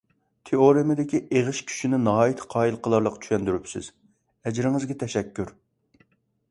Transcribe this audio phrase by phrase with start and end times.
[0.49, 3.93] تېئورېمىدىكى ئېغىش كۈچىنى ناھايىتى قايىل قىلارلىق چۈشەندۈرۈپسىز،
[4.49, 5.55] ئەجرىڭىزگە تەشەككۈر.